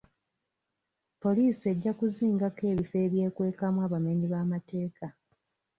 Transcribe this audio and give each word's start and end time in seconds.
Poliisi 1.21 1.63
ejja 1.73 1.91
kuzingako 1.99 2.61
ebifo 2.71 2.95
ebyekwekamu 3.05 3.77
abamenyi 3.85 4.25
b'amateeka. 4.33 5.07